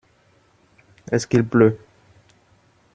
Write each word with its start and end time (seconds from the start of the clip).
Est-ce 1.11 1.27
qu’il 1.27 1.43
pleut? 1.45 1.77